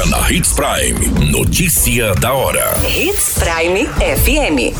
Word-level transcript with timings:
Agora 0.00 0.06
na 0.06 0.32
Hits 0.32 0.52
Prime. 0.52 1.30
Notícia 1.30 2.14
da 2.14 2.32
hora. 2.32 2.80
Hits 2.86 3.38
Prime 3.38 3.86
FM. 3.86 4.74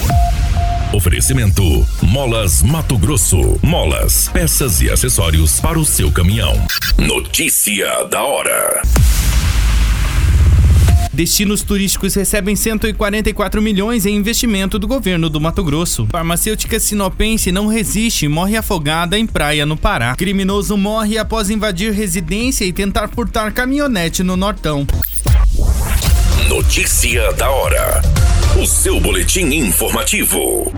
Oferecimento: 0.95 1.87
Molas 2.03 2.63
Mato 2.63 2.97
Grosso. 2.97 3.59
Molas, 3.63 4.29
peças 4.29 4.81
e 4.81 4.91
acessórios 4.91 5.61
para 5.61 5.79
o 5.79 5.85
seu 5.85 6.11
caminhão. 6.11 6.55
Notícia 6.97 8.05
da 8.05 8.23
hora. 8.23 8.83
Destinos 11.13 11.63
turísticos 11.63 12.15
recebem 12.15 12.57
144 12.57 13.61
milhões 13.61 14.07
em 14.07 14.17
investimento 14.17 14.79
do 14.79 14.89
governo 14.89 15.29
do 15.29 15.41
Mato 15.41 15.63
Grosso. 15.63 16.07
Farmacêutica 16.11 16.81
sinopense 16.81 17.53
não 17.53 17.67
resiste 17.67 18.25
e 18.25 18.29
morre 18.29 18.57
afogada 18.57 19.19
em 19.19 19.27
praia 19.27 19.67
no 19.67 19.77
Pará. 19.77 20.15
Criminoso 20.17 20.79
morre 20.79 21.19
após 21.19 21.51
invadir 21.51 21.93
residência 21.93 22.65
e 22.65 22.73
tentar 22.73 23.09
furtar 23.09 23.53
caminhonete 23.53 24.23
no 24.23 24.35
Nortão. 24.35 24.87
Notícia 26.61 27.33
da 27.33 27.51
hora. 27.51 28.03
O 28.63 28.67
seu 28.67 29.01
boletim 29.01 29.47
informativo. 29.47 30.71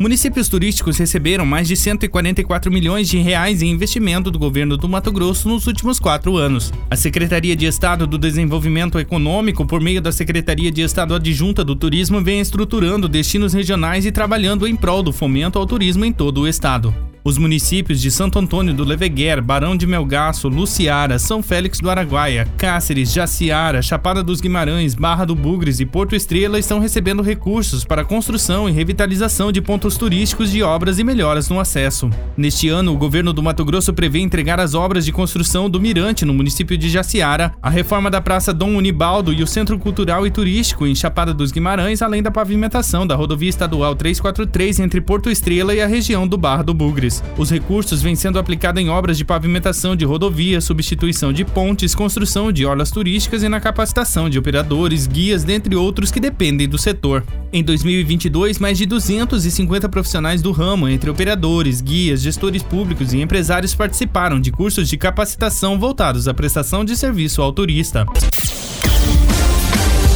Municípios 0.00 0.48
turísticos 0.48 0.98
receberam 0.98 1.46
mais 1.46 1.68
de 1.68 1.76
144 1.76 2.72
milhões 2.72 3.08
de 3.08 3.16
reais 3.18 3.62
em 3.62 3.70
investimento 3.70 4.32
do 4.32 4.38
governo 4.38 4.76
do 4.76 4.88
Mato 4.88 5.12
Grosso 5.12 5.48
nos 5.48 5.68
últimos 5.68 6.00
quatro 6.00 6.36
anos. 6.36 6.72
A 6.90 6.96
Secretaria 6.96 7.54
de 7.54 7.66
Estado 7.66 8.04
do 8.04 8.18
Desenvolvimento 8.18 8.98
Econômico, 8.98 9.64
por 9.64 9.80
meio 9.80 10.02
da 10.02 10.10
Secretaria 10.10 10.72
de 10.72 10.82
Estado 10.82 11.14
Adjunta 11.14 11.64
do 11.64 11.76
Turismo, 11.76 12.20
vem 12.20 12.40
estruturando 12.40 13.08
destinos 13.08 13.52
regionais 13.52 14.04
e 14.04 14.10
trabalhando 14.10 14.66
em 14.66 14.74
prol 14.74 15.04
do 15.04 15.12
fomento 15.12 15.56
ao 15.56 15.66
turismo 15.66 16.04
em 16.04 16.12
todo 16.12 16.40
o 16.40 16.48
estado. 16.48 16.92
Os 17.30 17.38
municípios 17.38 18.00
de 18.00 18.10
Santo 18.10 18.40
Antônio 18.40 18.74
do 18.74 18.82
Leveguer, 18.82 19.40
Barão 19.40 19.76
de 19.76 19.86
Melgaço, 19.86 20.48
Luciara, 20.48 21.16
São 21.16 21.40
Félix 21.40 21.78
do 21.78 21.88
Araguaia, 21.88 22.44
Cáceres, 22.56 23.12
Jaciara, 23.12 23.80
Chapada 23.80 24.20
dos 24.20 24.40
Guimarães, 24.40 24.96
Barra 24.96 25.24
do 25.24 25.36
Bugres 25.36 25.78
e 25.78 25.86
Porto 25.86 26.16
Estrela 26.16 26.58
estão 26.58 26.80
recebendo 26.80 27.22
recursos 27.22 27.84
para 27.84 28.04
construção 28.04 28.68
e 28.68 28.72
revitalização 28.72 29.52
de 29.52 29.62
pontos 29.62 29.96
turísticos 29.96 30.50
de 30.50 30.60
obras 30.64 30.98
e 30.98 31.04
melhoras 31.04 31.48
no 31.48 31.60
acesso. 31.60 32.10
Neste 32.36 32.68
ano, 32.68 32.92
o 32.92 32.98
governo 32.98 33.32
do 33.32 33.44
Mato 33.44 33.64
Grosso 33.64 33.94
prevê 33.94 34.18
entregar 34.18 34.58
as 34.58 34.74
obras 34.74 35.04
de 35.04 35.12
construção 35.12 35.70
do 35.70 35.78
Mirante 35.78 36.24
no 36.24 36.34
município 36.34 36.76
de 36.76 36.90
Jaciara, 36.90 37.52
a 37.62 37.70
reforma 37.70 38.10
da 38.10 38.20
Praça 38.20 38.52
Dom 38.52 38.74
Unibaldo 38.74 39.32
e 39.32 39.40
o 39.40 39.46
Centro 39.46 39.78
Cultural 39.78 40.26
e 40.26 40.32
Turístico 40.32 40.84
em 40.84 40.96
Chapada 40.96 41.32
dos 41.32 41.52
Guimarães, 41.52 42.02
além 42.02 42.24
da 42.24 42.30
pavimentação 42.32 43.06
da 43.06 43.14
rodovia 43.14 43.50
estadual 43.50 43.94
343 43.94 44.80
entre 44.80 45.00
Porto 45.00 45.30
Estrela 45.30 45.72
e 45.72 45.80
a 45.80 45.86
região 45.86 46.26
do 46.26 46.36
Barra 46.36 46.64
do 46.64 46.74
Bugres. 46.74 47.19
Os 47.36 47.50
recursos 47.50 48.02
vêm 48.02 48.14
sendo 48.14 48.38
aplicados 48.38 48.82
em 48.82 48.88
obras 48.88 49.16
de 49.16 49.24
pavimentação 49.24 49.96
de 49.96 50.04
rodovias, 50.04 50.64
substituição 50.64 51.32
de 51.32 51.44
pontes, 51.44 51.94
construção 51.94 52.52
de 52.52 52.66
orlas 52.66 52.90
turísticas 52.90 53.42
e 53.42 53.48
na 53.48 53.60
capacitação 53.60 54.28
de 54.28 54.38
operadores, 54.38 55.06
guias, 55.06 55.44
dentre 55.44 55.74
outros 55.74 56.10
que 56.10 56.20
dependem 56.20 56.68
do 56.68 56.78
setor. 56.78 57.24
Em 57.52 57.62
2022, 57.62 58.58
mais 58.58 58.78
de 58.78 58.86
250 58.86 59.88
profissionais 59.88 60.42
do 60.42 60.52
ramo, 60.52 60.88
entre 60.88 61.10
operadores, 61.10 61.80
guias, 61.80 62.20
gestores 62.22 62.62
públicos 62.62 63.12
e 63.12 63.20
empresários 63.20 63.74
participaram 63.74 64.40
de 64.40 64.50
cursos 64.50 64.88
de 64.88 64.96
capacitação 64.96 65.78
voltados 65.78 66.28
à 66.28 66.34
prestação 66.34 66.84
de 66.84 66.96
serviço 66.96 67.42
ao 67.42 67.52
turista. 67.52 68.06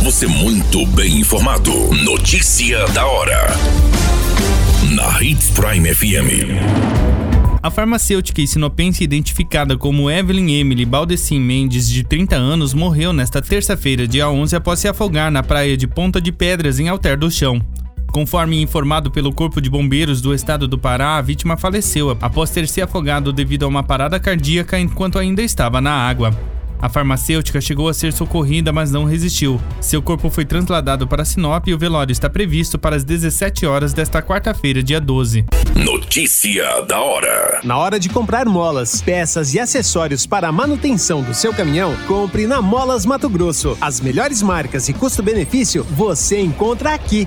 Você 0.02 0.26
muito 0.26 0.84
bem 0.88 1.20
informado. 1.20 1.72
Notícia 2.04 2.86
da 2.88 3.06
hora 3.06 3.93
Prime 5.64 5.94
FM. 5.94 6.60
A 7.62 7.70
farmacêutica 7.70 8.42
e 8.42 8.46
sinopense 8.46 9.02
identificada 9.02 9.78
como 9.78 10.10
Evelyn 10.10 10.60
Emily 10.60 10.84
Baldessin 10.84 11.40
Mendes, 11.40 11.88
de 11.88 12.04
30 12.04 12.36
anos, 12.36 12.74
morreu 12.74 13.14
nesta 13.14 13.40
terça-feira, 13.40 14.06
dia 14.06 14.28
11, 14.28 14.54
após 14.54 14.78
se 14.78 14.88
afogar 14.88 15.30
na 15.30 15.42
praia 15.42 15.74
de 15.74 15.86
Ponta 15.86 16.20
de 16.20 16.30
Pedras, 16.30 16.78
em 16.78 16.90
Alter 16.90 17.18
do 17.18 17.30
Chão. 17.30 17.62
Conforme 18.12 18.60
informado 18.60 19.10
pelo 19.10 19.32
Corpo 19.32 19.58
de 19.58 19.70
Bombeiros 19.70 20.20
do 20.20 20.34
estado 20.34 20.68
do 20.68 20.78
Pará, 20.78 21.16
a 21.16 21.22
vítima 21.22 21.56
faleceu 21.56 22.10
após 22.20 22.50
ter 22.50 22.68
se 22.68 22.82
afogado 22.82 23.32
devido 23.32 23.64
a 23.64 23.68
uma 23.68 23.82
parada 23.82 24.20
cardíaca 24.20 24.78
enquanto 24.78 25.18
ainda 25.18 25.40
estava 25.40 25.80
na 25.80 25.92
água. 25.92 26.53
A 26.80 26.88
farmacêutica 26.88 27.60
chegou 27.60 27.88
a 27.88 27.94
ser 27.94 28.12
socorrida, 28.12 28.72
mas 28.72 28.90
não 28.90 29.04
resistiu. 29.04 29.60
Seu 29.80 30.02
corpo 30.02 30.28
foi 30.28 30.44
trasladado 30.44 31.06
para 31.06 31.24
Sinop 31.24 31.66
e 31.66 31.74
o 31.74 31.78
velório 31.78 32.12
está 32.12 32.28
previsto 32.28 32.78
para 32.78 32.96
as 32.96 33.04
17 33.04 33.66
horas 33.66 33.92
desta 33.92 34.20
quarta-feira, 34.20 34.82
dia 34.82 35.00
12. 35.00 35.44
Notícia 35.74 36.82
da 36.82 37.00
hora. 37.00 37.60
Na 37.64 37.76
hora 37.78 37.98
de 37.98 38.08
comprar 38.08 38.46
molas, 38.46 39.00
peças 39.00 39.54
e 39.54 39.60
acessórios 39.60 40.26
para 40.26 40.48
a 40.48 40.52
manutenção 40.52 41.22
do 41.22 41.34
seu 41.34 41.52
caminhão, 41.52 41.96
compre 42.06 42.46
na 42.46 42.60
Molas 42.60 43.06
Mato 43.06 43.28
Grosso. 43.28 43.76
As 43.80 44.00
melhores 44.00 44.42
marcas 44.42 44.88
e 44.88 44.92
custo-benefício 44.92 45.84
você 45.90 46.40
encontra 46.40 46.94
aqui. 46.94 47.26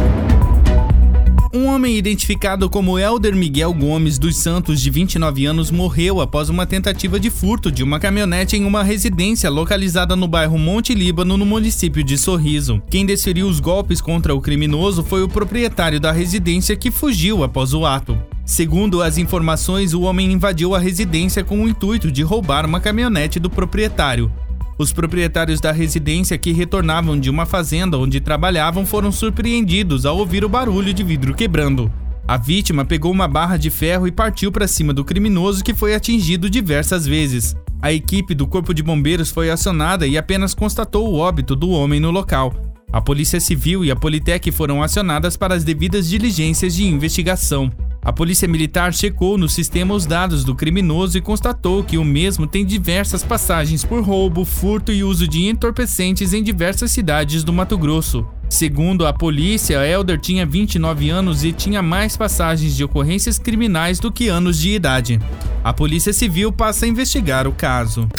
Um 1.53 1.65
homem 1.65 1.97
identificado 1.97 2.69
como 2.69 2.97
Elder 2.97 3.35
Miguel 3.35 3.73
Gomes 3.73 4.17
dos 4.17 4.37
Santos, 4.37 4.79
de 4.79 4.89
29 4.89 5.45
anos, 5.45 5.69
morreu 5.69 6.21
após 6.21 6.47
uma 6.47 6.65
tentativa 6.65 7.19
de 7.19 7.29
furto 7.29 7.69
de 7.69 7.83
uma 7.83 7.99
caminhonete 7.99 8.55
em 8.55 8.63
uma 8.63 8.81
residência 8.81 9.49
localizada 9.49 10.15
no 10.15 10.29
bairro 10.29 10.57
Monte 10.57 10.93
Líbano, 10.93 11.35
no 11.35 11.45
município 11.45 12.05
de 12.05 12.17
Sorriso. 12.17 12.81
Quem 12.89 13.05
desferiu 13.05 13.49
os 13.49 13.59
golpes 13.59 13.99
contra 13.99 14.33
o 14.33 14.39
criminoso 14.39 15.03
foi 15.03 15.23
o 15.23 15.27
proprietário 15.27 15.99
da 15.99 16.13
residência 16.13 16.73
que 16.77 16.89
fugiu 16.89 17.43
após 17.43 17.73
o 17.73 17.85
ato. 17.85 18.17
Segundo 18.45 19.01
as 19.01 19.17
informações, 19.17 19.93
o 19.93 20.03
homem 20.03 20.31
invadiu 20.31 20.73
a 20.73 20.79
residência 20.79 21.43
com 21.43 21.61
o 21.61 21.67
intuito 21.67 22.09
de 22.09 22.23
roubar 22.23 22.65
uma 22.65 22.79
caminhonete 22.79 23.41
do 23.41 23.49
proprietário. 23.49 24.31
Os 24.81 24.91
proprietários 24.91 25.61
da 25.61 25.71
residência 25.71 26.39
que 26.39 26.51
retornavam 26.51 27.19
de 27.19 27.29
uma 27.29 27.45
fazenda 27.45 27.99
onde 27.99 28.19
trabalhavam 28.19 28.83
foram 28.83 29.11
surpreendidos 29.11 30.07
ao 30.07 30.17
ouvir 30.17 30.43
o 30.43 30.49
barulho 30.49 30.91
de 30.91 31.03
vidro 31.03 31.35
quebrando. 31.35 31.91
A 32.27 32.35
vítima 32.35 32.83
pegou 32.83 33.11
uma 33.11 33.27
barra 33.27 33.57
de 33.57 33.69
ferro 33.69 34.07
e 34.07 34.11
partiu 34.11 34.51
para 34.51 34.67
cima 34.67 34.91
do 34.91 35.05
criminoso 35.05 35.63
que 35.63 35.75
foi 35.75 35.93
atingido 35.93 36.49
diversas 36.49 37.05
vezes. 37.05 37.55
A 37.79 37.93
equipe 37.93 38.33
do 38.33 38.47
Corpo 38.47 38.73
de 38.73 38.81
Bombeiros 38.81 39.29
foi 39.29 39.51
acionada 39.51 40.07
e 40.07 40.17
apenas 40.17 40.55
constatou 40.55 41.13
o 41.13 41.19
óbito 41.19 41.55
do 41.55 41.69
homem 41.69 41.99
no 41.99 42.09
local. 42.09 42.51
A 42.91 42.99
Polícia 42.99 43.39
Civil 43.39 43.85
e 43.85 43.91
a 43.91 43.95
Politec 43.95 44.49
foram 44.49 44.81
acionadas 44.81 45.37
para 45.37 45.53
as 45.53 45.63
devidas 45.63 46.09
diligências 46.09 46.73
de 46.73 46.87
investigação. 46.87 47.71
A 48.03 48.11
Polícia 48.11 48.47
Militar 48.47 48.91
checou 48.93 49.37
no 49.37 49.47
sistema 49.47 49.93
os 49.93 50.07
dados 50.07 50.43
do 50.43 50.55
criminoso 50.55 51.19
e 51.19 51.21
constatou 51.21 51.83
que 51.83 51.99
o 51.99 52.03
mesmo 52.03 52.47
tem 52.47 52.65
diversas 52.65 53.23
passagens 53.23 53.85
por 53.85 54.01
roubo, 54.01 54.43
furto 54.43 54.91
e 54.91 55.03
uso 55.03 55.27
de 55.27 55.47
entorpecentes 55.47 56.33
em 56.33 56.41
diversas 56.41 56.91
cidades 56.91 57.43
do 57.43 57.53
Mato 57.53 57.77
Grosso. 57.77 58.25
Segundo 58.49 59.05
a 59.05 59.13
polícia, 59.13 59.87
Elder 59.87 60.19
tinha 60.19 60.47
29 60.47 61.11
anos 61.11 61.43
e 61.43 61.53
tinha 61.53 61.81
mais 61.83 62.17
passagens 62.17 62.75
de 62.75 62.83
ocorrências 62.83 63.37
criminais 63.37 63.99
do 63.99 64.11
que 64.11 64.27
anos 64.27 64.59
de 64.59 64.71
idade. 64.71 65.19
A 65.63 65.71
Polícia 65.71 66.11
Civil 66.11 66.51
passa 66.51 66.85
a 66.85 66.89
investigar 66.89 67.47
o 67.47 67.53
caso. 67.53 68.09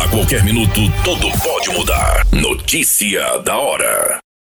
A 0.00 0.08
qualquer 0.08 0.44
minuto, 0.44 0.80
tudo 1.04 1.28
pode 1.38 1.70
mudar. 1.70 2.24
Notícia 2.30 3.38
da 3.44 3.58
hora 3.58 4.21